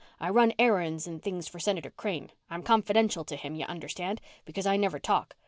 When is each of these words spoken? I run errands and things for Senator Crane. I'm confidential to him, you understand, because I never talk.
I 0.19 0.31
run 0.31 0.51
errands 0.57 1.05
and 1.05 1.21
things 1.21 1.47
for 1.47 1.59
Senator 1.59 1.91
Crane. 1.91 2.31
I'm 2.49 2.63
confidential 2.63 3.23
to 3.25 3.35
him, 3.35 3.53
you 3.53 3.65
understand, 3.65 4.19
because 4.45 4.65
I 4.65 4.75
never 4.75 4.97
talk. 4.97 5.35